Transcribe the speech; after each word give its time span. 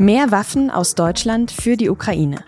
Mehr 0.00 0.30
Waffen 0.30 0.70
aus 0.70 0.94
Deutschland 0.94 1.50
für 1.50 1.76
die 1.76 1.90
Ukraine. 1.90 2.42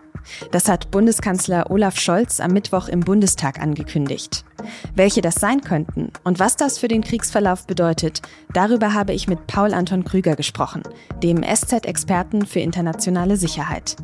Das 0.53 0.71
hat 0.71 0.91
Bundeskanzler 0.91 1.71
Olaf 1.71 1.99
Scholz 2.01 2.41
am 2.41 2.53
Mittwoch 2.53 2.89
im 2.89 3.01
Bundestag 3.01 3.61
angekündigt. 3.61 4.47
Welche 4.95 5.21
das 5.21 5.35
sein 5.35 5.61
könnten 5.61 6.13
und 6.25 6.39
was 6.39 6.57
das 6.57 6.79
für 6.79 6.89
den 6.89 7.05
Kriegsverlauf 7.05 7.67
bedeutet, 7.67 8.23
darüber 8.55 8.95
habe 8.95 9.13
ich 9.13 9.29
mit 9.29 9.47
Paul 9.47 9.75
Anton 9.75 10.03
Krüger 10.03 10.35
gesprochen, 10.35 10.83
dem 11.23 11.43
SZ-Experten 11.43 12.47
für 12.47 12.61
internationale 12.61 13.37
Sicherheit. 13.37 13.97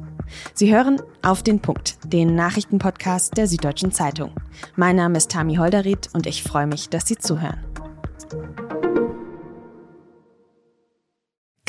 Sie 0.52 0.70
hören 0.70 1.00
auf 1.22 1.42
den 1.42 1.60
Punkt, 1.60 1.96
den 2.04 2.34
Nachrichtenpodcast 2.34 3.34
der 3.38 3.46
Süddeutschen 3.46 3.92
Zeitung. 3.92 4.32
Mein 4.76 4.96
Name 4.96 5.16
ist 5.16 5.30
Tami 5.30 5.56
Holderried 5.56 6.10
und 6.12 6.26
ich 6.26 6.42
freue 6.42 6.66
mich, 6.66 6.90
dass 6.90 7.06
Sie 7.06 7.16
zuhören. 7.16 7.56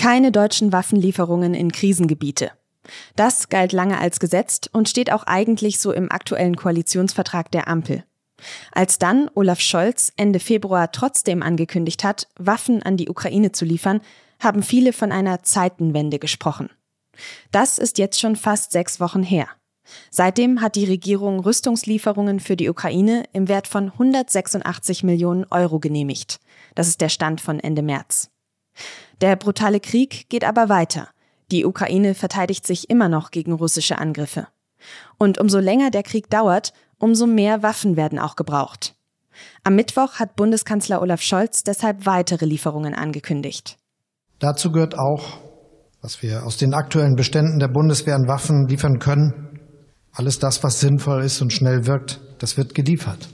Keine 0.10 0.32
deutschen 0.32 0.74
Waffenlieferungen 0.74 1.54
in 1.54 1.72
Krisengebiete. 1.72 2.50
Das 3.16 3.48
galt 3.48 3.74
lange 3.74 4.00
als 4.00 4.20
gesetzt 4.20 4.68
und 4.74 4.90
steht 4.90 5.12
auch 5.12 5.22
eigentlich 5.26 5.80
so 5.80 5.92
im 5.92 6.12
aktuellen 6.12 6.56
Koalitionsvertrag 6.56 7.52
der 7.52 7.68
Ampel. 7.68 8.04
Als 8.72 8.98
dann 8.98 9.30
Olaf 9.36 9.60
Scholz 9.60 10.12
Ende 10.18 10.40
Februar 10.40 10.92
trotzdem 10.92 11.44
angekündigt 11.44 12.04
hat, 12.04 12.28
Waffen 12.40 12.82
an 12.82 12.98
die 12.98 13.08
Ukraine 13.08 13.52
zu 13.52 13.66
liefern, 13.66 14.02
haben 14.40 14.64
viele 14.64 14.94
von 14.94 15.12
einer 15.12 15.44
Zeitenwende 15.44 16.18
gesprochen. 16.18 16.72
Das 17.52 17.78
ist 17.78 18.00
jetzt 18.00 18.20
schon 18.20 18.36
fast 18.36 18.72
sechs 18.72 19.00
Wochen 19.00 19.22
her. 19.22 19.48
Seitdem 20.10 20.62
hat 20.62 20.76
die 20.76 20.86
Regierung 20.86 21.40
Rüstungslieferungen 21.40 22.40
für 22.40 22.56
die 22.56 22.70
Ukraine 22.70 23.26
im 23.32 23.48
Wert 23.48 23.68
von 23.68 23.92
186 23.92 25.04
Millionen 25.04 25.46
Euro 25.52 25.78
genehmigt. 25.78 26.40
Das 26.74 26.88
ist 26.88 27.00
der 27.00 27.10
Stand 27.10 27.42
von 27.42 27.60
Ende 27.60 27.84
März. 27.84 28.32
Der 29.22 29.36
brutale 29.36 29.80
Krieg 29.80 30.30
geht 30.30 30.46
aber 30.46 30.70
weiter. 30.70 31.10
Die 31.52 31.66
Ukraine 31.66 32.16
verteidigt 32.16 32.66
sich 32.66 32.90
immer 32.90 33.10
noch 33.10 33.32
gegen 33.32 33.52
russische 33.52 33.98
Angriffe. 33.98 34.48
Und 35.18 35.40
umso 35.40 35.60
länger 35.60 35.92
der 35.92 36.04
Krieg 36.04 36.30
dauert, 36.30 36.74
umso 37.00 37.26
mehr 37.26 37.64
Waffen 37.64 37.98
werden 37.98 38.20
auch 38.20 38.36
gebraucht. 38.36 38.96
Am 39.64 39.76
Mittwoch 39.76 40.20
hat 40.20 40.36
Bundeskanzler 40.36 41.02
Olaf 41.02 41.22
Scholz 41.22 41.64
deshalb 41.64 42.06
weitere 42.06 42.46
Lieferungen 42.46 42.94
angekündigt. 42.94 43.78
Dazu 44.40 44.72
gehört 44.72 44.98
auch, 44.98 45.40
was 46.02 46.22
wir 46.22 46.46
aus 46.46 46.58
den 46.58 46.74
aktuellen 46.74 47.16
Beständen 47.16 47.60
der 47.60 47.68
Bundeswehr 47.68 48.16
an 48.16 48.28
Waffen 48.28 48.68
liefern 48.68 49.00
können. 49.00 49.60
Alles 50.14 50.40
das, 50.40 50.64
was 50.64 50.80
sinnvoll 50.80 51.24
ist 51.24 51.42
und 51.42 51.52
schnell 51.52 51.86
wirkt, 51.86 52.22
das 52.40 52.58
wird 52.58 52.74
geliefert. 52.74 53.30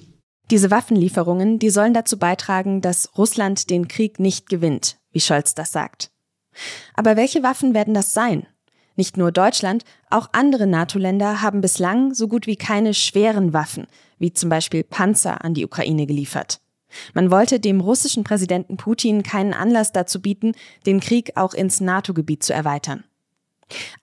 Diese 0.51 0.69
Waffenlieferungen, 0.69 1.57
die 1.59 1.69
sollen 1.69 1.93
dazu 1.93 2.19
beitragen, 2.19 2.81
dass 2.81 3.17
Russland 3.17 3.69
den 3.69 3.88
Krieg 3.88 4.19
nicht 4.19 4.47
gewinnt, 4.47 4.97
wie 5.11 5.19
Scholz 5.19 5.55
das 5.55 5.71
sagt. 5.71 6.11
Aber 6.93 7.15
welche 7.15 7.43
Waffen 7.43 7.73
werden 7.73 7.93
das 7.93 8.13
sein? 8.13 8.45
Nicht 8.95 9.17
nur 9.17 9.31
Deutschland, 9.31 9.83
auch 10.09 10.29
andere 10.31 10.67
NATO-Länder 10.67 11.41
haben 11.41 11.61
bislang 11.61 12.13
so 12.13 12.27
gut 12.27 12.47
wie 12.47 12.55
keine 12.55 12.93
schweren 12.93 13.53
Waffen, 13.53 13.88
wie 14.19 14.31
zum 14.31 14.49
Beispiel 14.49 14.83
Panzer, 14.83 15.43
an 15.43 15.53
die 15.53 15.66
Ukraine 15.66 16.05
geliefert. 16.05 16.61
Man 17.13 17.29
wollte 17.29 17.59
dem 17.59 17.81
russischen 17.81 18.23
Präsidenten 18.23 18.77
Putin 18.77 19.23
keinen 19.23 19.53
Anlass 19.53 19.91
dazu 19.91 20.21
bieten, 20.21 20.53
den 20.85 21.01
Krieg 21.01 21.33
auch 21.35 21.53
ins 21.53 21.81
NATO-Gebiet 21.81 22.43
zu 22.43 22.53
erweitern. 22.53 23.03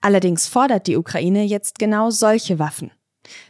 Allerdings 0.01 0.47
fordert 0.47 0.85
die 0.85 0.97
Ukraine 0.97 1.43
jetzt 1.43 1.79
genau 1.79 2.11
solche 2.11 2.59
Waffen. 2.59 2.91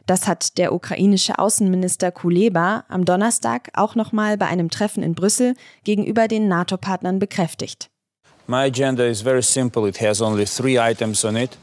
Das 0.06 0.28
hat 0.28 0.58
der 0.58 0.74
ukrainische 0.74 1.40
Außenminister 1.40 2.12
Kuleba 2.12 2.86
am 2.90 3.06
Donnerstag 3.06 3.70
auch 3.74 3.96
nochmal 3.96 4.38
bei 4.38 4.48
einem 4.48 4.70
Treffen 4.70 5.04
in 5.04 5.16
Brüssel 5.16 5.56
gegenüber 5.84 6.28
den 6.28 6.48
NATO-Partnern 6.48 7.20
bekräftigt. 7.20 7.90
My 8.48 8.66
agenda 8.66 9.06
is 9.06 9.22
very 9.22 9.42
simple. 9.42 9.88
It 9.88 10.02
has 10.02 10.22
only 10.22 10.46
three 10.46 10.78
items 10.78 11.24
on 11.24 11.38
it. 11.38 11.58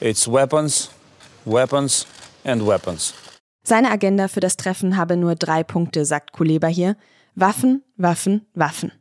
It's 0.00 0.30
weapons, 0.30 0.90
weapons 1.44 2.06
and 2.44 2.66
weapons. 2.66 3.14
Seine 3.66 3.90
Agenda 3.90 4.28
für 4.28 4.40
das 4.40 4.56
Treffen 4.56 4.96
habe 4.96 5.16
nur 5.16 5.34
drei 5.34 5.64
Punkte, 5.64 6.04
sagt 6.04 6.32
Kuleba 6.32 6.68
hier. 6.68 6.96
Waffen, 7.34 7.82
Waffen, 7.96 8.46
Waffen. 8.54 8.92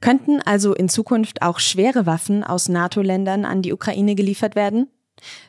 Könnten 0.00 0.40
also 0.40 0.74
in 0.74 0.88
Zukunft 0.88 1.42
auch 1.42 1.58
schwere 1.58 2.06
Waffen 2.06 2.44
aus 2.44 2.68
NATO-Ländern 2.68 3.44
an 3.44 3.60
die 3.60 3.72
Ukraine 3.72 4.14
geliefert 4.14 4.54
werden? 4.54 4.88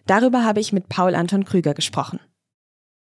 Darüber 0.05 0.43
habe 0.43 0.59
ich 0.59 0.73
mit 0.73 0.89
Paul 0.89 1.15
Anton 1.15 1.45
Krüger 1.45 1.73
gesprochen. 1.73 2.19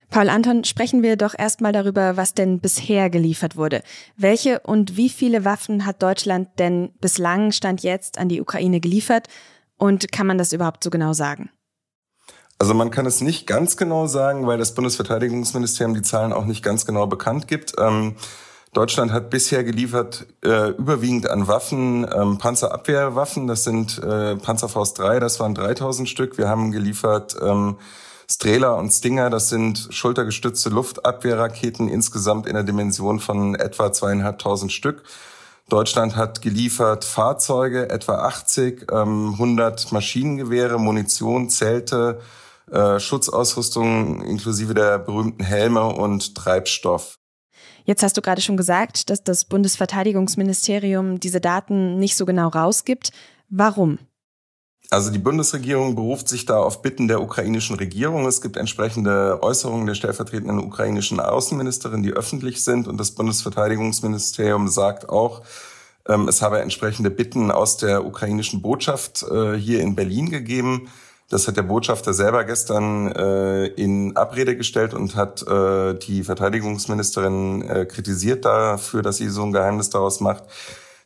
Paul 0.09 0.29
Anton, 0.29 0.63
sprechen 0.63 1.03
wir 1.03 1.17
doch 1.17 1.37
erstmal 1.37 1.71
darüber, 1.71 2.15
was 2.15 2.33
denn 2.33 2.59
bisher 2.59 3.09
geliefert 3.09 3.57
wurde. 3.57 3.81
Welche 4.15 4.59
und 4.59 4.97
wie 4.97 5.09
viele 5.09 5.45
Waffen 5.45 5.85
hat 5.85 6.01
Deutschland 6.01 6.49
denn 6.59 6.93
bislang 7.01 7.51
Stand 7.51 7.83
jetzt 7.83 8.17
an 8.17 8.29
die 8.29 8.39
Ukraine 8.39 8.79
geliefert? 8.79 9.27
Und 9.77 10.11
kann 10.11 10.27
man 10.27 10.37
das 10.37 10.53
überhaupt 10.53 10.83
so 10.83 10.89
genau 10.89 11.11
sagen? 11.13 11.49
Also 12.57 12.73
man 12.73 12.91
kann 12.91 13.05
es 13.05 13.19
nicht 13.19 13.45
ganz 13.47 13.75
genau 13.75 14.07
sagen, 14.07 14.47
weil 14.47 14.57
das 14.57 14.73
Bundesverteidigungsministerium 14.73 15.93
die 15.93 16.01
Zahlen 16.01 16.31
auch 16.31 16.45
nicht 16.45 16.63
ganz 16.63 16.85
genau 16.85 17.07
bekannt 17.07 17.49
gibt. 17.49 17.73
Ähm, 17.77 18.15
Deutschland 18.75 19.13
hat 19.13 19.29
bisher 19.29 19.63
geliefert 19.63 20.27
äh, 20.43 20.71
überwiegend 20.71 21.29
an 21.29 21.47
Waffen, 21.47 22.05
ähm, 22.13 22.37
Panzerabwehrwaffen. 22.37 23.47
Das 23.47 23.63
sind 23.63 24.03
äh, 24.03 24.35
Panzerfaust 24.35 24.99
3, 24.99 25.21
das 25.21 25.39
waren 25.39 25.55
3000 25.55 26.09
Stück. 26.09 26.37
Wir 26.37 26.49
haben 26.49 26.73
geliefert 26.73 27.37
ähm, 27.41 27.77
Strela 28.29 28.73
und 28.73 28.91
Stinger, 28.91 29.29
das 29.29 29.47
sind 29.47 29.87
schultergestützte 29.91 30.69
Luftabwehrraketen 30.69 31.87
insgesamt 31.87 32.47
in 32.47 32.53
der 32.55 32.63
Dimension 32.63 33.21
von 33.21 33.55
etwa 33.55 33.93
zweieinhalbtausend 33.93 34.73
Stück. 34.73 35.03
Deutschland 35.69 36.17
hat 36.17 36.41
geliefert 36.41 37.05
Fahrzeuge, 37.05 37.89
etwa 37.89 38.25
80, 38.25 38.87
ähm, 38.91 39.35
100 39.35 39.93
Maschinengewehre, 39.93 40.79
Munition, 40.79 41.49
Zelte, 41.49 42.19
äh, 42.69 42.99
Schutzausrüstung 42.99 44.21
inklusive 44.21 44.73
der 44.73 44.99
berühmten 44.99 45.45
Helme 45.45 45.85
und 45.85 46.35
Treibstoff. 46.35 47.19
Jetzt 47.85 48.03
hast 48.03 48.17
du 48.17 48.21
gerade 48.21 48.41
schon 48.41 48.57
gesagt, 48.57 49.09
dass 49.09 49.23
das 49.23 49.45
Bundesverteidigungsministerium 49.45 51.19
diese 51.19 51.39
Daten 51.39 51.97
nicht 51.97 52.17
so 52.17 52.25
genau 52.25 52.49
rausgibt. 52.49 53.11
Warum? 53.49 53.99
Also 54.89 55.11
die 55.11 55.19
Bundesregierung 55.19 55.95
beruft 55.95 56.27
sich 56.27 56.45
da 56.45 56.57
auf 56.57 56.81
Bitten 56.81 57.07
der 57.07 57.21
ukrainischen 57.21 57.75
Regierung. 57.75 58.25
Es 58.27 58.41
gibt 58.41 58.57
entsprechende 58.57 59.39
Äußerungen 59.41 59.87
der 59.87 59.95
stellvertretenden 59.95 60.59
ukrainischen 60.59 61.19
Außenministerin, 61.19 62.03
die 62.03 62.11
öffentlich 62.11 62.63
sind. 62.63 62.87
Und 62.87 62.97
das 62.99 63.11
Bundesverteidigungsministerium 63.11 64.67
sagt 64.67 65.09
auch, 65.09 65.43
ähm, 66.07 66.27
es 66.27 66.41
habe 66.41 66.61
entsprechende 66.61 67.09
Bitten 67.09 67.51
aus 67.51 67.77
der 67.77 68.05
ukrainischen 68.05 68.61
Botschaft 68.61 69.23
äh, 69.23 69.55
hier 69.55 69.81
in 69.81 69.95
Berlin 69.95 70.29
gegeben. 70.29 70.87
Das 71.29 71.47
hat 71.47 71.57
der 71.57 71.63
Botschafter 71.63 72.13
selber 72.13 72.43
gestern 72.43 73.11
äh, 73.11 73.65
in 73.65 74.15
Abrede 74.15 74.55
gestellt 74.55 74.93
und 74.93 75.15
hat 75.15 75.41
äh, 75.47 75.95
die 75.95 76.23
Verteidigungsministerin 76.23 77.63
äh, 77.63 77.85
kritisiert 77.85 78.45
dafür, 78.45 79.01
dass 79.01 79.17
sie 79.17 79.29
so 79.29 79.41
ein 79.41 79.51
Geheimnis 79.51 79.89
daraus 79.89 80.19
macht. 80.19 80.43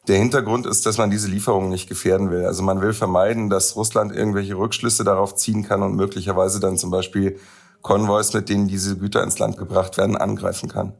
Der 0.10 0.18
Hintergrund 0.18 0.66
ist, 0.66 0.86
dass 0.86 0.98
man 0.98 1.10
diese 1.10 1.30
Lieferungen 1.30 1.70
nicht 1.70 1.88
gefährden 1.88 2.32
will. 2.32 2.46
Also 2.46 2.64
man 2.64 2.82
will 2.82 2.94
vermeiden, 2.94 3.50
dass 3.50 3.78
Russland 3.78 4.14
irgendwelche 4.14 4.56
Rückschlüsse 4.56 5.06
darauf 5.06 5.36
ziehen 5.36 5.64
kann 5.64 5.84
und 5.84 5.96
möglicherweise 5.96 6.60
dann 6.60 6.78
zum 6.78 6.92
Beispiel 6.92 7.40
Konvois, 7.82 8.34
mit 8.34 8.50
denen 8.50 8.68
diese 8.68 8.98
Güter 8.98 9.24
ins 9.24 9.40
Land 9.40 9.58
gebracht 9.58 9.98
werden, 9.98 10.18
angreifen 10.18 10.68
kann. 10.68 10.94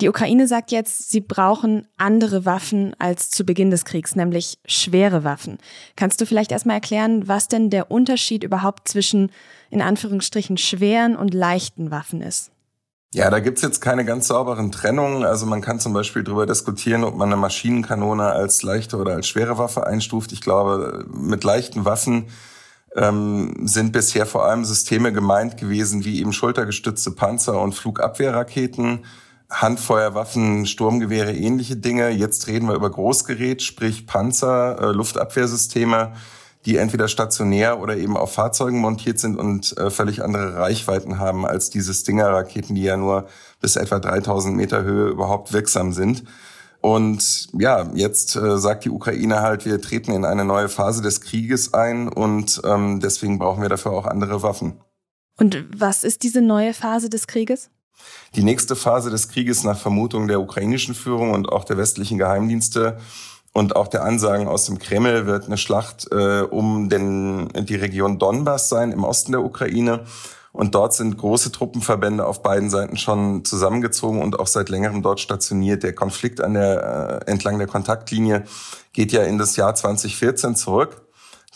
Die 0.00 0.08
Ukraine 0.08 0.46
sagt 0.46 0.72
jetzt, 0.72 1.10
sie 1.10 1.20
brauchen 1.20 1.88
andere 1.96 2.44
Waffen 2.44 2.94
als 2.98 3.30
zu 3.30 3.44
Beginn 3.44 3.70
des 3.70 3.84
Kriegs, 3.84 4.14
nämlich 4.14 4.58
schwere 4.66 5.24
Waffen. 5.24 5.58
Kannst 5.96 6.20
du 6.20 6.26
vielleicht 6.26 6.52
erstmal 6.52 6.76
erklären, 6.76 7.28
was 7.28 7.48
denn 7.48 7.70
der 7.70 7.90
Unterschied 7.90 8.44
überhaupt 8.44 8.88
zwischen 8.88 9.30
in 9.70 9.80
Anführungsstrichen 9.80 10.58
schweren 10.58 11.16
und 11.16 11.32
leichten 11.32 11.90
Waffen 11.90 12.20
ist? 12.20 12.50
Ja, 13.14 13.30
da 13.30 13.40
gibt's 13.40 13.62
jetzt 13.62 13.80
keine 13.80 14.04
ganz 14.04 14.26
sauberen 14.26 14.70
Trennungen. 14.70 15.24
Also 15.24 15.46
man 15.46 15.62
kann 15.62 15.80
zum 15.80 15.94
Beispiel 15.94 16.22
darüber 16.22 16.44
diskutieren, 16.44 17.02
ob 17.02 17.16
man 17.16 17.30
eine 17.30 17.40
Maschinenkanone 17.40 18.24
als 18.24 18.62
leichte 18.62 18.98
oder 18.98 19.14
als 19.14 19.26
schwere 19.26 19.56
Waffe 19.56 19.86
einstuft. 19.86 20.32
Ich 20.32 20.42
glaube, 20.42 21.06
mit 21.10 21.42
leichten 21.42 21.86
Waffen 21.86 22.26
ähm, 22.94 23.54
sind 23.64 23.92
bisher 23.92 24.26
vor 24.26 24.44
allem 24.44 24.66
Systeme 24.66 25.14
gemeint 25.14 25.56
gewesen, 25.56 26.04
wie 26.04 26.20
eben 26.20 26.34
schultergestützte 26.34 27.12
Panzer 27.12 27.60
und 27.60 27.74
Flugabwehrraketen, 27.74 29.06
Handfeuerwaffen, 29.50 30.66
Sturmgewehre, 30.66 31.32
ähnliche 31.32 31.76
Dinge. 31.76 32.10
Jetzt 32.10 32.46
reden 32.46 32.68
wir 32.68 32.74
über 32.74 32.90
Großgerät, 32.90 33.62
sprich 33.62 34.06
Panzer, 34.06 34.78
äh, 34.80 34.92
Luftabwehrsysteme 34.92 36.12
die 36.66 36.76
entweder 36.78 37.06
stationär 37.06 37.80
oder 37.80 37.96
eben 37.96 38.16
auf 38.16 38.32
Fahrzeugen 38.32 38.80
montiert 38.80 39.20
sind 39.20 39.38
und 39.38 39.78
äh, 39.78 39.88
völlig 39.88 40.22
andere 40.22 40.56
Reichweiten 40.56 41.18
haben 41.20 41.46
als 41.46 41.70
diese 41.70 41.94
Stinger-Raketen, 41.94 42.74
die 42.74 42.82
ja 42.82 42.96
nur 42.96 43.28
bis 43.60 43.76
etwa 43.76 44.00
3000 44.00 44.56
Meter 44.56 44.82
Höhe 44.82 45.08
überhaupt 45.08 45.52
wirksam 45.52 45.92
sind. 45.92 46.24
Und 46.80 47.48
ja, 47.58 47.88
jetzt 47.94 48.34
äh, 48.36 48.58
sagt 48.58 48.84
die 48.84 48.90
Ukraine 48.90 49.40
halt, 49.40 49.64
wir 49.64 49.80
treten 49.80 50.12
in 50.12 50.24
eine 50.24 50.44
neue 50.44 50.68
Phase 50.68 51.02
des 51.02 51.20
Krieges 51.20 51.72
ein 51.72 52.08
und 52.08 52.60
ähm, 52.64 53.00
deswegen 53.00 53.38
brauchen 53.38 53.62
wir 53.62 53.68
dafür 53.68 53.92
auch 53.92 54.06
andere 54.06 54.42
Waffen. 54.42 54.80
Und 55.38 55.66
was 55.76 56.02
ist 56.02 56.22
diese 56.24 56.40
neue 56.40 56.74
Phase 56.74 57.08
des 57.08 57.28
Krieges? 57.28 57.70
Die 58.34 58.42
nächste 58.42 58.76
Phase 58.76 59.10
des 59.10 59.28
Krieges 59.28 59.64
nach 59.64 59.78
Vermutung 59.78 60.28
der 60.28 60.40
ukrainischen 60.40 60.94
Führung 60.94 61.32
und 61.32 61.48
auch 61.48 61.64
der 61.64 61.78
westlichen 61.78 62.18
Geheimdienste 62.18 62.98
und 63.56 63.74
auch 63.74 63.88
der 63.88 64.04
Ansagen 64.04 64.48
aus 64.48 64.66
dem 64.66 64.78
Kreml 64.78 65.26
wird 65.26 65.46
eine 65.46 65.56
Schlacht 65.56 66.12
äh, 66.12 66.42
um 66.42 66.90
den, 66.90 67.48
die 67.54 67.76
Region 67.76 68.18
Donbass 68.18 68.68
sein 68.68 68.92
im 68.92 69.02
Osten 69.02 69.32
der 69.32 69.42
Ukraine. 69.42 70.04
Und 70.52 70.74
dort 70.74 70.92
sind 70.92 71.16
große 71.16 71.52
Truppenverbände 71.52 72.26
auf 72.26 72.42
beiden 72.42 72.68
Seiten 72.68 72.98
schon 72.98 73.46
zusammengezogen 73.46 74.20
und 74.20 74.38
auch 74.38 74.46
seit 74.46 74.68
längerem 74.68 75.02
dort 75.02 75.20
stationiert. 75.20 75.82
Der 75.82 75.94
Konflikt 75.94 76.42
an 76.42 76.52
der, 76.52 77.22
äh, 77.26 77.30
entlang 77.30 77.58
der 77.58 77.66
Kontaktlinie 77.66 78.44
geht 78.92 79.12
ja 79.12 79.22
in 79.22 79.38
das 79.38 79.56
Jahr 79.56 79.74
2014 79.74 80.54
zurück. 80.54 81.05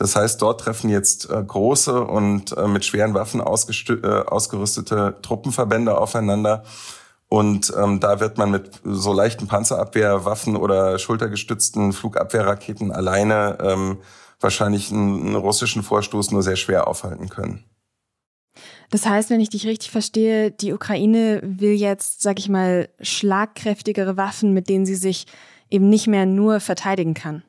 Das 0.01 0.17
heißt, 0.17 0.41
dort 0.41 0.63
treffen 0.63 0.89
jetzt 0.89 1.29
äh, 1.29 1.45
große 1.47 2.03
und 2.03 2.57
äh, 2.57 2.67
mit 2.67 2.87
schweren 2.87 3.13
Waffen 3.13 3.41
äh, 3.41 3.43
ausgerüstete 3.43 5.17
Truppenverbände 5.21 5.99
aufeinander. 5.99 6.65
Und 7.29 7.71
ähm, 7.77 8.01
da 8.01 8.19
wird 8.19 8.39
man 8.39 8.51
mit 8.51 8.81
so 8.83 9.13
leichten 9.13 9.47
Panzerabwehrwaffen 9.47 10.57
oder 10.57 10.99
schultergestützten 10.99 11.93
Flugabwehrraketen 11.93 12.93
alleine 12.93 13.59
ähm, 13.63 13.99
wahrscheinlich 14.41 14.91
einen, 14.91 15.21
einen 15.21 15.37
russischen 15.37 15.83
Vorstoß 15.83 16.31
nur 16.31 16.43
sehr 16.43 16.57
schwer 16.57 16.89
aufhalten 16.89 17.29
können. 17.29 17.65
Das 18.89 19.05
heißt, 19.05 19.29
wenn 19.29 19.41
ich 19.41 19.51
dich 19.51 19.67
richtig 19.67 19.91
verstehe, 19.91 20.51
die 20.51 20.73
Ukraine 20.73 21.43
will 21.45 21.75
jetzt, 21.75 22.23
sag 22.23 22.39
ich 22.39 22.49
mal, 22.49 22.89
schlagkräftigere 23.03 24.17
Waffen, 24.17 24.55
mit 24.55 24.71
denen 24.71 24.87
sie 24.87 24.97
sich 24.97 25.27
eben 25.69 25.91
nicht 25.91 26.07
mehr 26.07 26.25
nur 26.25 26.59
verteidigen 26.61 27.13
kann. 27.13 27.43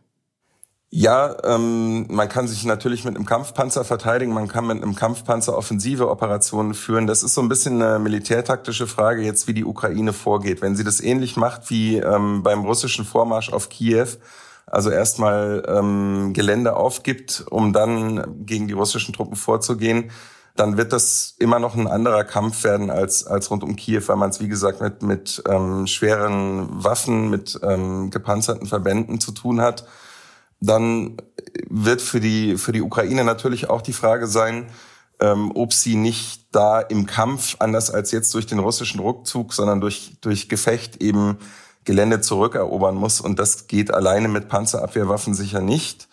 Ja, 0.93 1.38
ähm, 1.45 2.05
man 2.09 2.27
kann 2.27 2.49
sich 2.49 2.65
natürlich 2.65 3.05
mit 3.05 3.15
einem 3.15 3.25
Kampfpanzer 3.25 3.85
verteidigen, 3.85 4.33
man 4.33 4.49
kann 4.49 4.67
mit 4.67 4.83
einem 4.83 4.93
Kampfpanzer 4.93 5.57
offensive 5.57 6.09
Operationen 6.09 6.73
führen. 6.73 7.07
Das 7.07 7.23
ist 7.23 7.33
so 7.33 7.39
ein 7.39 7.47
bisschen 7.47 7.81
eine 7.81 7.97
militärtaktische 7.97 8.88
Frage 8.88 9.21
jetzt, 9.21 9.47
wie 9.47 9.53
die 9.53 9.63
Ukraine 9.63 10.11
vorgeht. 10.11 10.61
Wenn 10.61 10.75
sie 10.75 10.83
das 10.83 10.99
ähnlich 10.99 11.38
macht 11.38 11.69
wie 11.69 11.95
ähm, 11.95 12.43
beim 12.43 12.65
russischen 12.65 13.05
Vormarsch 13.05 13.53
auf 13.53 13.69
Kiew, 13.69 14.07
also 14.65 14.89
erstmal 14.89 15.63
ähm, 15.65 16.33
Gelände 16.33 16.75
aufgibt, 16.75 17.45
um 17.49 17.71
dann 17.71 18.45
gegen 18.45 18.67
die 18.67 18.73
russischen 18.73 19.13
Truppen 19.13 19.38
vorzugehen, 19.38 20.11
dann 20.57 20.75
wird 20.75 20.91
das 20.91 21.35
immer 21.39 21.59
noch 21.59 21.75
ein 21.75 21.88
anderer 21.88 22.25
Kampf 22.25 22.65
werden 22.65 22.89
als, 22.89 23.25
als 23.25 23.49
rund 23.49 23.63
um 23.63 23.77
Kiew, 23.77 24.03
weil 24.07 24.17
man 24.17 24.31
es, 24.31 24.41
wie 24.41 24.49
gesagt, 24.49 24.81
mit, 24.81 25.03
mit 25.03 25.41
ähm, 25.47 25.88
schweren 25.88 26.83
Waffen, 26.83 27.29
mit 27.29 27.57
ähm, 27.63 28.09
gepanzerten 28.09 28.67
Verbänden 28.67 29.21
zu 29.21 29.31
tun 29.31 29.61
hat 29.61 29.85
dann 30.61 31.17
wird 31.69 32.01
für 32.01 32.19
die, 32.19 32.57
für 32.57 32.71
die 32.71 32.81
Ukraine 32.81 33.23
natürlich 33.23 33.69
auch 33.69 33.81
die 33.81 33.93
Frage 33.93 34.27
sein, 34.27 34.67
ähm, 35.19 35.51
ob 35.55 35.73
sie 35.73 35.95
nicht 35.95 36.45
da 36.51 36.79
im 36.79 37.05
Kampf, 37.05 37.55
anders 37.59 37.89
als 37.89 38.11
jetzt 38.11 38.33
durch 38.33 38.45
den 38.45 38.59
russischen 38.59 38.99
Rückzug, 38.99 39.53
sondern 39.53 39.81
durch, 39.81 40.13
durch 40.21 40.49
Gefecht 40.49 41.01
eben 41.01 41.37
Gelände 41.83 42.21
zurückerobern 42.21 42.95
muss. 42.95 43.21
Und 43.21 43.39
das 43.39 43.67
geht 43.67 43.93
alleine 43.93 44.27
mit 44.27 44.49
Panzerabwehrwaffen 44.49 45.33
sicher 45.33 45.61
nicht. 45.61 46.07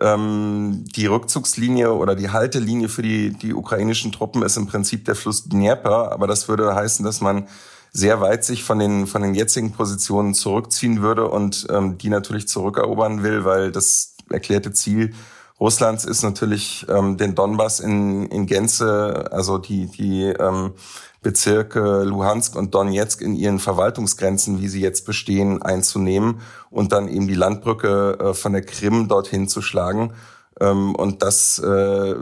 Ähm, 0.00 0.84
die 0.94 1.06
Rückzugslinie 1.06 1.92
oder 1.92 2.14
die 2.14 2.30
Haltelinie 2.30 2.88
für 2.88 3.02
die, 3.02 3.30
die 3.30 3.52
ukrainischen 3.52 4.12
Truppen 4.12 4.42
ist 4.42 4.56
im 4.56 4.68
Prinzip 4.68 5.04
der 5.06 5.16
Fluss 5.16 5.48
Dnieper. 5.48 6.12
Aber 6.12 6.28
das 6.28 6.48
würde 6.48 6.72
heißen, 6.72 7.04
dass 7.04 7.20
man 7.20 7.48
sehr 7.92 8.20
weit 8.20 8.44
sich 8.44 8.64
von 8.64 8.78
den, 8.78 9.06
von 9.06 9.22
den 9.22 9.34
jetzigen 9.34 9.72
Positionen 9.72 10.34
zurückziehen 10.34 11.02
würde 11.02 11.28
und 11.28 11.66
ähm, 11.70 11.98
die 11.98 12.10
natürlich 12.10 12.48
zurückerobern 12.48 13.22
will, 13.22 13.44
weil 13.44 13.72
das 13.72 14.14
erklärte 14.30 14.72
Ziel 14.72 15.14
Russlands 15.60 16.04
ist 16.04 16.22
natürlich, 16.22 16.86
ähm, 16.88 17.16
den 17.16 17.34
Donbass 17.34 17.80
in, 17.80 18.26
in 18.26 18.46
Gänze, 18.46 19.28
also 19.32 19.58
die, 19.58 19.86
die 19.86 20.24
ähm, 20.24 20.72
Bezirke 21.20 22.04
Luhansk 22.04 22.54
und 22.54 22.74
Donetsk 22.74 23.20
in 23.22 23.34
ihren 23.34 23.58
Verwaltungsgrenzen, 23.58 24.60
wie 24.60 24.68
sie 24.68 24.80
jetzt 24.80 25.04
bestehen, 25.04 25.60
einzunehmen 25.60 26.40
und 26.70 26.92
dann 26.92 27.08
eben 27.08 27.26
die 27.26 27.34
Landbrücke 27.34 28.18
äh, 28.20 28.34
von 28.34 28.52
der 28.52 28.62
Krim 28.62 29.08
dorthin 29.08 29.48
zu 29.48 29.60
schlagen. 29.60 30.12
Ähm, 30.60 30.94
und 30.94 31.22
das 31.22 31.58
äh, 31.58 32.14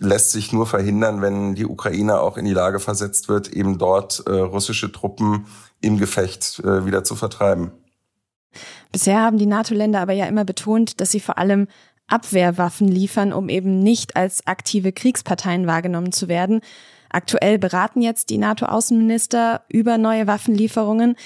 lässt 0.00 0.30
sich 0.32 0.52
nur 0.52 0.66
verhindern, 0.66 1.22
wenn 1.22 1.54
die 1.54 1.66
Ukraine 1.66 2.20
auch 2.20 2.36
in 2.36 2.44
die 2.44 2.52
Lage 2.52 2.80
versetzt 2.80 3.28
wird, 3.28 3.48
eben 3.48 3.78
dort 3.78 4.22
äh, 4.26 4.30
russische 4.30 4.92
Truppen 4.92 5.46
im 5.80 5.98
Gefecht 5.98 6.60
äh, 6.60 6.86
wieder 6.86 7.04
zu 7.04 7.16
vertreiben. 7.16 7.72
Bisher 8.92 9.20
haben 9.20 9.38
die 9.38 9.46
NATO-Länder 9.46 10.00
aber 10.00 10.12
ja 10.12 10.26
immer 10.26 10.44
betont, 10.44 11.00
dass 11.00 11.10
sie 11.10 11.20
vor 11.20 11.38
allem 11.38 11.68
Abwehrwaffen 12.08 12.88
liefern, 12.88 13.32
um 13.32 13.48
eben 13.48 13.80
nicht 13.80 14.16
als 14.16 14.46
aktive 14.46 14.92
Kriegsparteien 14.92 15.66
wahrgenommen 15.66 16.12
zu 16.12 16.28
werden. 16.28 16.60
Aktuell 17.10 17.58
beraten 17.58 18.02
jetzt 18.02 18.30
die 18.30 18.38
NATO-Außenminister 18.38 19.62
über 19.68 19.98
neue 19.98 20.26
Waffenlieferungen. 20.26 21.16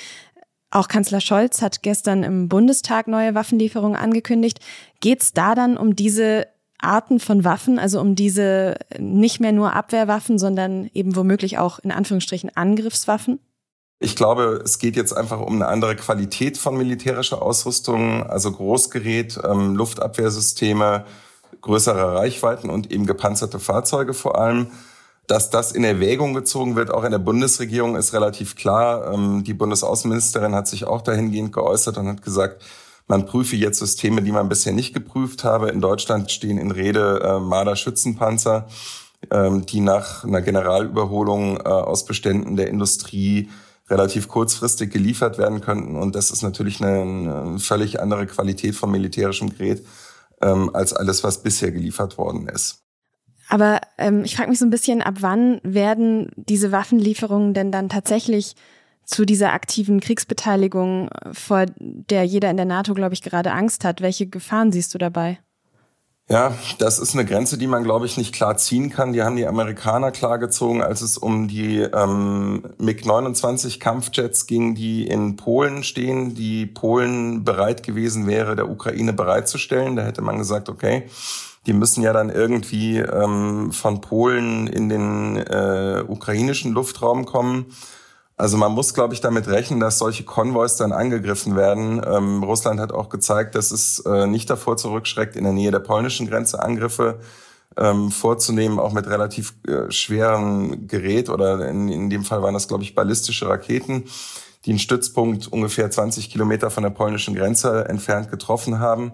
Auch 0.70 0.87
Kanzler 0.87 1.20
Scholz 1.20 1.62
hat 1.62 1.82
gestern 1.82 2.22
im 2.22 2.49
Bundestag 2.49 3.08
neue 3.08 3.34
Waffenlieferungen 3.34 3.96
angekündigt. 3.96 4.61
Geht 5.00 5.22
es 5.22 5.32
da 5.32 5.55
dann 5.55 5.76
um 5.76 5.96
diese 5.96 6.46
Arten 6.78 7.20
von 7.20 7.44
Waffen, 7.44 7.78
also 7.78 8.00
um 8.00 8.14
diese 8.14 8.76
nicht 8.99 9.40
mehr 9.40 9.52
nur 9.52 9.75
Abwehrwaffen, 9.75 10.38
sondern 10.38 10.88
eben 10.94 11.17
womöglich 11.17 11.58
auch 11.58 11.81
in 11.81 11.90
Anführungsstrichen 11.90 12.50
Angriffswaffen? 12.55 13.40
Ich 13.99 14.17
glaube, 14.17 14.62
es 14.64 14.78
geht 14.78 14.96
jetzt 14.96 15.12
einfach 15.12 15.40
um 15.40 15.56
eine 15.56 15.67
andere 15.67 15.94
Qualität 15.94 16.56
von 16.56 16.76
militärischer 16.76 17.43
Ausrüstung, 17.43 18.23
also 18.23 18.50
Großgerät, 18.50 19.38
ähm, 19.44 19.75
Luftabwehrsysteme, 19.76 21.05
größere 21.61 22.14
Reichweiten 22.14 22.70
und 22.70 22.90
eben 22.90 23.05
gepanzerte 23.05 23.58
Fahrzeuge 23.58 24.14
vor 24.14 24.40
allem. 24.40 24.69
Dass 25.31 25.49
das 25.49 25.71
in 25.71 25.85
Erwägung 25.85 26.35
gezogen 26.35 26.75
wird, 26.75 26.91
auch 26.91 27.05
in 27.05 27.12
der 27.12 27.21
Bundesregierung, 27.21 27.94
ist 27.94 28.12
relativ 28.15 28.56
klar. 28.56 29.15
Ähm, 29.15 29.44
die 29.44 29.55
Bundesaußenministerin 29.55 30.56
hat 30.56 30.67
sich 30.67 30.87
auch 30.87 31.03
dahingehend 31.03 31.53
geäußert 31.53 31.99
und 31.99 32.09
hat 32.09 32.23
gesagt, 32.23 32.65
man 33.06 33.27
prüfe 33.27 33.55
jetzt 33.55 33.79
Systeme, 33.79 34.23
die 34.23 34.32
man 34.32 34.49
bisher 34.49 34.73
nicht 34.73 34.93
geprüft 34.93 35.44
habe. 35.44 35.69
In 35.69 35.81
Deutschland 35.81 36.32
stehen 36.32 36.59
in 36.59 36.73
Rede 36.73 37.21
äh, 37.23 37.38
Marder-Schützenpanzer, 37.38 38.67
ähm, 39.31 39.65
die 39.67 39.79
nach 39.79 40.25
einer 40.25 40.43
Generalüberholung 40.43 41.59
äh, 41.59 41.61
aus 41.61 42.06
Beständen 42.06 42.56
der 42.56 42.67
Industrie 42.67 43.50
relativ 43.88 44.26
kurzfristig 44.26 44.91
geliefert 44.91 45.38
werden 45.38 45.61
könnten. 45.61 45.94
Und 45.94 46.17
das 46.17 46.33
ist 46.33 46.43
natürlich 46.43 46.83
eine, 46.83 47.56
völlig 47.61 48.00
andere 48.00 48.26
Qualität 48.26 48.75
von 48.75 48.91
militärischem 48.91 49.50
Gerät 49.50 49.87
ähm, 50.43 50.75
als 50.75 50.93
alles, 50.93 51.23
was 51.23 51.41
bisher 51.41 51.71
geliefert 51.71 52.19
worden 52.19 52.49
ist. 52.49 52.80
Aber 53.50 53.81
ähm, 53.99 54.25
ich 54.25 54.37
frage 54.37 54.49
mich 54.49 54.61
so 54.61 54.64
ein 54.64 54.70
bisschen, 54.70 55.02
ab 55.02 55.17
wann 55.20 55.61
werden 55.64 56.31
diese 56.37 56.73
Waffenlieferungen 56.73 57.52
denn 57.52 57.73
dann 57.73 57.88
tatsächlich 57.88 58.55
zu 59.05 59.25
dieser 59.25 59.52
aktiven 59.52 59.99
Kriegsbeteiligung, 59.99 61.11
vor 61.32 61.67
der 61.76 62.25
jeder 62.25 62.49
in 62.49 62.56
der 62.56 62.67
NATO, 62.67 62.94
glaube 62.94 63.14
ich, 63.14 63.23
gerade 63.23 63.52
Angst 63.52 63.85
hat? 63.85 64.00
Welche 64.00 64.28
Gefahren 64.28 64.71
siehst 64.71 64.95
du 64.95 64.99
dabei? 64.99 65.40
Ja, 66.28 66.54
das 66.78 67.00
ist 67.00 67.14
eine 67.14 67.25
Grenze, 67.25 67.59
die 67.59 67.66
man, 67.66 67.83
glaube 67.83 68.07
ich, 68.07 68.16
nicht 68.16 68.33
klar 68.33 68.57
ziehen 68.57 68.88
kann. 68.88 69.12
Die 69.12 69.25
haben 69.25 69.35
die 69.35 69.49
Amerikaner 69.49 70.12
klar 70.12 70.38
gezogen, 70.38 70.80
als 70.80 71.02
es 71.02 71.19
um 71.19 71.49
die 71.49 71.80
ähm, 71.80 72.62
MiG-29 72.78 73.80
Kampfjets 73.80 74.47
ging, 74.47 74.76
die 74.76 75.09
in 75.09 75.35
Polen 75.35 75.83
stehen, 75.83 76.37
die 76.37 76.66
Polen 76.66 77.42
bereit 77.42 77.83
gewesen 77.83 78.28
wäre, 78.28 78.54
der 78.54 78.71
Ukraine 78.71 79.12
bereitzustellen. 79.12 79.97
Da 79.97 80.04
hätte 80.04 80.23
man 80.23 80.38
gesagt, 80.38 80.69
okay, 80.69 81.09
die 81.67 81.73
müssen 81.73 82.02
ja 82.02 82.12
dann 82.12 82.31
irgendwie 82.31 82.99
ähm, 82.99 83.73
von 83.73 84.00
Polen 84.00 84.67
in 84.67 84.88
den 84.88 85.37
äh, 85.37 86.02
ukrainischen 86.07 86.73
Luftraum 86.73 87.26
kommen. 87.26 87.67
Also 88.37 88.57
man 88.57 88.73
muss, 88.73 88.95
glaube 88.95 89.12
ich, 89.12 89.21
damit 89.21 89.49
rechnen, 89.49 89.81
dass 89.81 89.99
solche 89.99 90.25
Konvois 90.25 90.76
dann 90.79 90.93
angegriffen 90.93 91.57
werden. 91.57 92.00
Ähm, 92.07 92.43
Russland 92.43 92.81
hat 92.81 92.90
auch 92.90 93.11
gezeigt, 93.11 93.55
dass 93.55 93.71
es 93.71 93.99
äh, 94.07 94.26
nicht 94.26 94.49
davor 94.49 94.79
zurückschreckt, 94.79 95.37
in 95.37 95.45
der 95.45 95.52
Nähe 95.52 95.71
der 95.71 95.81
polnischen 95.81 96.26
Grenze 96.26 96.62
Angriffe 96.62 97.21
ähm, 97.76 98.11
vorzunehmen, 98.11 98.79
auch 98.79 98.93
mit 98.93 99.07
relativ 99.07 99.55
äh, 99.69 99.90
schweren 99.90 100.88
Gerät 100.88 101.29
oder 101.29 101.69
in, 101.69 101.88
in 101.88 102.09
dem 102.09 102.25
Fall 102.25 102.43
waren 102.43 102.55
das, 102.55 102.67
glaube 102.67 102.83
ich, 102.83 102.95
ballistische 102.95 103.47
Raketen, 103.47 104.05
die 104.64 104.71
einen 104.71 104.79
Stützpunkt 104.79 105.49
ungefähr 105.49 105.90
20 105.90 106.31
Kilometer 106.31 106.71
von 106.71 106.83
der 106.83 106.90
polnischen 106.90 107.35
Grenze 107.35 107.88
entfernt 107.88 108.31
getroffen 108.31 108.79
haben. 108.79 109.12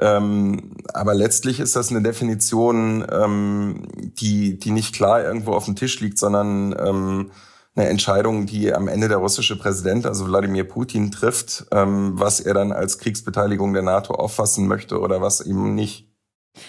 Ähm, 0.00 0.76
aber 0.94 1.14
letztlich 1.14 1.60
ist 1.60 1.76
das 1.76 1.90
eine 1.90 2.02
Definition, 2.02 3.06
ähm, 3.10 3.86
die, 3.96 4.58
die 4.58 4.70
nicht 4.70 4.94
klar 4.94 5.22
irgendwo 5.22 5.52
auf 5.52 5.66
dem 5.66 5.76
Tisch 5.76 6.00
liegt, 6.00 6.18
sondern 6.18 6.74
ähm, 6.78 7.30
eine 7.74 7.88
Entscheidung, 7.88 8.46
die 8.46 8.72
am 8.72 8.88
Ende 8.88 9.08
der 9.08 9.18
russische 9.18 9.58
Präsident, 9.58 10.06
also 10.06 10.26
Wladimir 10.26 10.64
Putin, 10.64 11.10
trifft, 11.10 11.66
ähm, 11.72 12.12
was 12.14 12.40
er 12.40 12.54
dann 12.54 12.72
als 12.72 12.98
Kriegsbeteiligung 12.98 13.72
der 13.72 13.82
NATO 13.82 14.14
auffassen 14.14 14.66
möchte 14.66 15.00
oder 15.00 15.20
was 15.20 15.40
eben 15.40 15.74
nicht. 15.74 16.08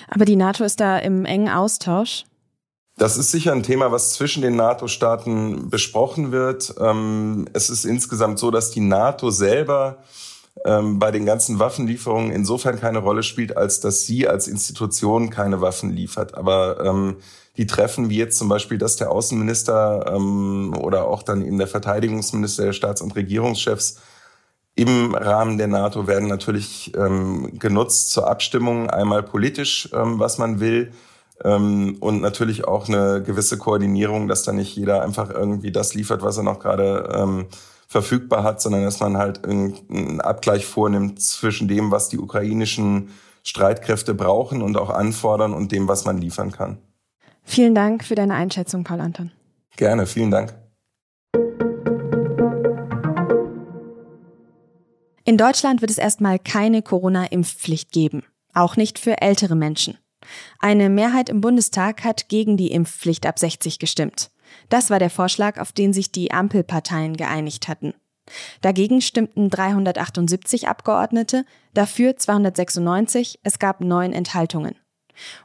Aber 0.10 0.26
die 0.26 0.38
NATO 0.38 0.64
ist 0.64 0.80
da 0.80 0.98
im 0.98 1.26
engen 1.26 1.50
Austausch. 1.50 2.26
Das 2.98 3.18
ist 3.18 3.32
sicher 3.32 3.52
ein 3.52 3.64
Thema, 3.64 3.92
was 3.92 4.14
zwischen 4.14 4.44
den 4.44 4.56
NATO-Staaten 4.56 5.70
besprochen 5.70 6.32
wird. 6.32 6.76
Ähm, 6.80 7.48
es 7.54 7.70
ist 7.70 7.86
insgesamt 7.86 8.38
so, 8.38 8.52
dass 8.52 8.72
die 8.72 8.82
NATO 8.82 9.32
selber 9.32 10.04
ähm, 10.66 11.00
bei 11.00 11.12
den 11.12 11.26
ganzen 11.26 11.60
Waffenlieferungen 11.60 12.32
insofern 12.32 12.80
keine 12.80 13.00
Rolle 13.00 13.24
spielt, 13.24 13.58
als 13.58 13.80
dass 13.80 14.06
sie 14.06 14.28
als 14.28 14.48
Institution 14.48 15.30
keine 15.30 15.62
Waffen 15.62 15.92
liefert. 15.92 16.36
Aber 16.36 16.84
ähm, 16.86 17.18
die 17.58 17.68
Treffen, 17.68 18.10
wie 18.10 18.18
jetzt 18.18 18.38
zum 18.38 18.50
Beispiel, 18.50 18.78
dass 18.78 18.96
der 18.96 19.12
Außenminister 19.12 20.14
ähm, 20.16 20.76
oder 20.78 21.08
auch 21.08 21.24
dann 21.24 21.46
eben 21.46 21.58
der 21.58 21.68
Verteidigungsminister, 21.68 22.66
der 22.66 22.74
Staats- 22.74 23.02
und 23.02 23.16
Regierungschefs 23.16 23.98
im 24.76 25.14
Rahmen 25.14 25.60
der 25.60 25.68
NATO 25.68 26.08
werden 26.08 26.28
natürlich 26.28 26.94
ähm, 26.96 27.60
genutzt 27.60 28.10
zur 28.10 28.28
Abstimmung, 28.28 28.90
einmal 28.90 29.22
politisch, 29.22 29.90
ähm, 29.94 30.18
was 30.18 30.40
man 30.40 30.60
will, 30.60 30.92
ähm, 31.44 31.98
und 32.00 32.22
natürlich 32.22 32.66
auch 32.66 32.88
eine 32.88 33.22
gewisse 33.22 33.58
Koordinierung, 33.58 34.28
dass 34.28 34.44
da 34.44 34.52
nicht 34.52 34.76
jeder 34.76 35.02
einfach 35.02 35.30
irgendwie 35.30 35.72
das 35.72 35.94
liefert, 35.94 36.22
was 36.22 36.38
er 36.38 36.44
noch 36.44 36.60
gerade 36.60 37.10
ähm, 37.14 37.46
verfügbar 37.94 38.44
hat, 38.44 38.60
sondern 38.60 38.84
dass 38.84 39.00
man 39.00 39.18
halt 39.18 39.46
einen 39.46 40.20
Abgleich 40.20 40.66
vornimmt 40.66 41.22
zwischen 41.22 41.68
dem, 41.68 41.92
was 41.92 42.10
die 42.10 42.18
ukrainischen 42.18 43.12
Streitkräfte 43.44 44.16
brauchen 44.16 44.64
und 44.64 44.78
auch 44.78 44.90
anfordern 44.90 45.54
und 45.54 45.72
dem, 45.72 45.88
was 45.88 46.04
man 46.04 46.18
liefern 46.18 46.52
kann. 46.52 46.80
Vielen 47.44 47.76
Dank 47.76 48.04
für 48.04 48.16
deine 48.16 48.34
Einschätzung, 48.34 48.84
Paul 48.84 49.00
Anton. 49.00 49.32
Gerne, 49.78 50.08
vielen 50.08 50.32
Dank. 50.32 50.56
In 55.24 55.38
Deutschland 55.38 55.82
wird 55.82 55.92
es 55.92 56.00
erstmal 56.00 56.40
keine 56.40 56.82
Corona-Impfpflicht 56.82 57.92
geben, 57.92 58.24
auch 58.56 58.76
nicht 58.76 58.98
für 58.98 59.22
ältere 59.22 59.56
Menschen. 59.56 60.00
Eine 60.58 60.90
Mehrheit 60.90 61.30
im 61.30 61.42
Bundestag 61.42 62.04
hat 62.04 62.28
gegen 62.28 62.58
die 62.58 62.72
Impfpflicht 62.72 63.28
ab 63.28 63.38
60 63.38 63.78
gestimmt. 63.78 64.32
Das 64.70 64.90
war 64.90 65.00
der 65.00 65.10
Vorschlag, 65.10 65.60
auf 65.60 65.72
den 65.72 65.94
sich 65.94 66.12
die 66.12 66.32
Ampelparteien 66.32 67.18
geeinigt 67.18 67.68
hatten. 67.68 67.94
Dagegen 68.62 69.02
stimmten 69.02 69.50
378 69.50 70.68
Abgeordnete, 70.68 71.46
dafür 71.74 72.16
296, 72.16 73.40
es 73.44 73.60
gab 73.60 73.82
neun 73.82 74.14
Enthaltungen. 74.14 74.76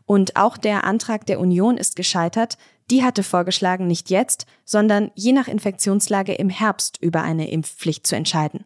Und 0.07 0.37
auch 0.37 0.57
der 0.57 0.85
Antrag 0.85 1.27
der 1.27 1.41
Union 1.41 1.77
ist 1.77 1.97
gescheitert, 1.97 2.57
die 2.91 3.05
hatte 3.05 3.23
vorgeschlagen, 3.23 3.87
nicht 3.87 4.09
jetzt, 4.11 4.47
sondern 4.65 5.11
je 5.15 5.33
nach 5.33 5.49
Infektionslage 5.49 6.35
im 6.35 6.49
Herbst 6.49 6.99
über 7.03 7.23
eine 7.23 7.51
Impfpflicht 7.51 8.07
zu 8.07 8.17
entscheiden. 8.17 8.65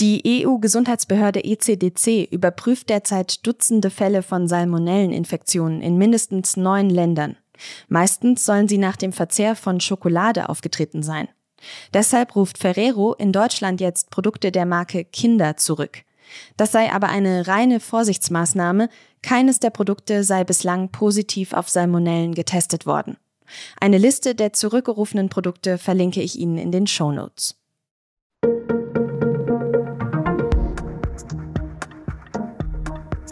Die 0.00 0.44
EU-Gesundheitsbehörde 0.44 1.44
ECDC 1.44 2.28
überprüft 2.32 2.88
derzeit 2.88 3.46
Dutzende 3.46 3.90
Fälle 3.90 4.22
von 4.22 4.48
Salmonelleninfektionen 4.48 5.80
in 5.80 5.96
mindestens 5.96 6.56
neun 6.56 6.90
Ländern. 6.90 7.36
Meistens 7.88 8.44
sollen 8.44 8.68
sie 8.68 8.78
nach 8.78 8.96
dem 8.96 9.12
Verzehr 9.12 9.56
von 9.56 9.80
Schokolade 9.80 10.48
aufgetreten 10.48 11.02
sein. 11.02 11.28
Deshalb 11.94 12.34
ruft 12.34 12.58
Ferrero 12.58 13.14
in 13.14 13.32
Deutschland 13.32 13.80
jetzt 13.80 14.10
Produkte 14.10 14.50
der 14.50 14.66
Marke 14.66 15.04
Kinder 15.04 15.56
zurück. 15.56 16.02
Das 16.56 16.72
sei 16.72 16.92
aber 16.92 17.08
eine 17.08 17.46
reine 17.46 17.78
Vorsichtsmaßnahme, 17.78 18.88
keines 19.22 19.60
der 19.60 19.70
Produkte 19.70 20.24
sei 20.24 20.44
bislang 20.44 20.90
positiv 20.90 21.52
auf 21.52 21.68
Salmonellen 21.68 22.34
getestet 22.34 22.86
worden. 22.86 23.16
Eine 23.80 23.98
Liste 23.98 24.34
der 24.34 24.52
zurückgerufenen 24.52 25.28
Produkte 25.28 25.78
verlinke 25.78 26.22
ich 26.22 26.38
Ihnen 26.38 26.58
in 26.58 26.72
den 26.72 26.86
Show 26.86 27.12
Notes. 27.12 27.61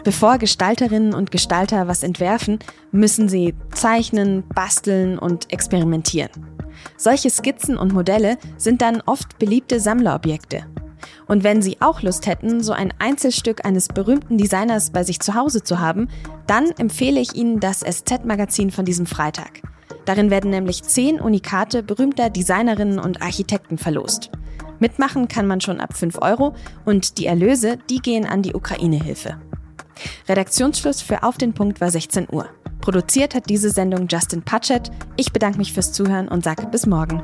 Bevor 0.03 0.39
Gestalterinnen 0.39 1.13
und 1.13 1.29
Gestalter 1.29 1.87
was 1.87 2.01
entwerfen, 2.01 2.57
müssen 2.91 3.29
sie 3.29 3.53
zeichnen, 3.73 4.43
basteln 4.55 5.19
und 5.19 5.53
experimentieren. 5.53 6.31
Solche 6.97 7.29
Skizzen 7.29 7.77
und 7.77 7.93
Modelle 7.93 8.37
sind 8.57 8.81
dann 8.81 9.01
oft 9.05 9.37
beliebte 9.37 9.79
Sammlerobjekte. 9.79 10.65
Und 11.27 11.43
wenn 11.43 11.61
Sie 11.61 11.77
auch 11.79 12.01
Lust 12.01 12.27
hätten, 12.27 12.61
so 12.61 12.73
ein 12.73 12.93
Einzelstück 12.99 13.65
eines 13.65 13.87
berühmten 13.87 14.37
Designers 14.37 14.91
bei 14.91 15.03
sich 15.03 15.19
zu 15.19 15.33
Hause 15.35 15.63
zu 15.63 15.79
haben, 15.79 16.09
dann 16.47 16.71
empfehle 16.71 17.19
ich 17.19 17.35
Ihnen 17.35 17.59
das 17.59 17.79
SZ-Magazin 17.79 18.71
von 18.71 18.85
diesem 18.85 19.05
Freitag. 19.05 19.61
Darin 20.05 20.29
werden 20.29 20.51
nämlich 20.51 20.83
zehn 20.83 21.21
Unikate 21.21 21.83
berühmter 21.83 22.29
Designerinnen 22.29 22.99
und 22.99 23.21
Architekten 23.21 23.77
verlost. 23.77 24.31
Mitmachen 24.79 25.27
kann 25.27 25.47
man 25.47 25.61
schon 25.61 25.79
ab 25.79 25.95
5 25.95 26.17
Euro 26.21 26.55
und 26.85 27.17
die 27.19 27.27
Erlöse, 27.27 27.77
die 27.89 27.99
gehen 27.99 28.25
an 28.25 28.41
die 28.41 28.55
Ukraine-Hilfe. 28.55 29.39
Redaktionsschluss 30.27 31.01
für 31.01 31.23
Auf 31.23 31.37
den 31.37 31.53
Punkt 31.53 31.81
war 31.81 31.91
16 31.91 32.27
Uhr. 32.31 32.49
Produziert 32.81 33.35
hat 33.35 33.49
diese 33.49 33.69
Sendung 33.69 34.07
Justin 34.07 34.41
Patchett. 34.41 34.91
Ich 35.15 35.31
bedanke 35.31 35.59
mich 35.59 35.73
fürs 35.73 35.93
Zuhören 35.93 36.27
und 36.27 36.43
sage 36.43 36.65
bis 36.67 36.85
morgen. 36.85 37.21